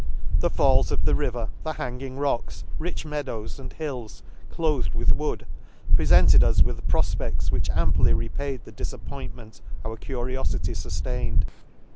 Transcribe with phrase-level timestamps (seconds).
[0.45, 5.45] —The falls of the river, the hanging rocks, rich meadows, and hills cloathed with wood,
[5.95, 11.43] prefented us with profpedls which amply repaid the difappointment our curiofity fuftained.